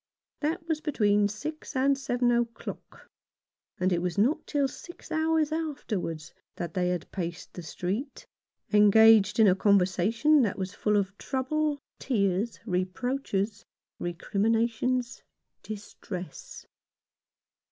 That 0.39 0.67
was 0.67 0.81
between 0.81 1.27
six 1.27 1.75
and 1.75 1.95
seven 1.95 2.31
o'clock; 2.31 3.07
and 3.79 3.93
it 3.93 4.01
was 4.01 4.17
not 4.17 4.47
till 4.47 4.67
six 4.67 5.11
hours 5.11 5.51
afterwards 5.51 6.33
that 6.55 6.73
they 6.73 6.89
had 6.89 7.11
paced 7.11 7.53
the 7.53 7.61
street, 7.61 8.25
engaged 8.73 9.39
in 9.39 9.47
a 9.47 9.53
conversation 9.53 10.41
that 10.41 10.57
was 10.57 10.73
full 10.73 10.97
of 10.97 11.15
trouble, 11.19 11.77
tears, 11.99 12.59
reproaches, 12.65 13.63
recriminations, 13.99 15.21
distress. 15.61 16.65